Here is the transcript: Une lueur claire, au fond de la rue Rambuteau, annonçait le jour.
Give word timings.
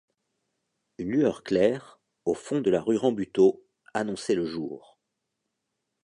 Une 0.97 1.11
lueur 1.11 1.43
claire, 1.43 2.01
au 2.25 2.33
fond 2.33 2.59
de 2.59 2.71
la 2.71 2.81
rue 2.81 2.97
Rambuteau, 2.97 3.63
annonçait 3.93 4.33
le 4.33 4.47
jour. 4.47 4.97